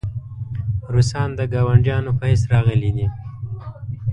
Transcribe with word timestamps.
روسان 0.93 1.29
د 1.39 1.41
ګاونډیانو 1.53 2.11
په 2.17 2.23
حیث 2.29 2.43
راغلي 2.53 2.91
دي. 2.97 3.07